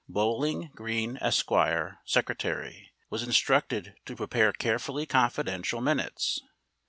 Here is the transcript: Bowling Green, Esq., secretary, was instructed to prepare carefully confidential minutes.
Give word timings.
Bowling 0.09 0.71
Green, 0.73 1.19
Esq., 1.21 1.49
secretary, 2.05 2.91
was 3.11 3.21
instructed 3.21 3.93
to 4.07 4.15
prepare 4.15 4.51
carefully 4.51 5.05
confidential 5.05 5.79
minutes. 5.79 6.41